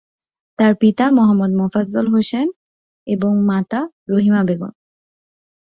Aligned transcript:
তার 0.59 0.73
পিতা 0.75 1.05
মোহাম্মদ 1.11 1.51
মোফাজ্জল 1.59 2.05
হোসেন 2.07 2.47
এবং 3.07 3.31
মাতা 3.49 3.81
রহিমা 4.09 4.41
বেগম। 4.43 4.71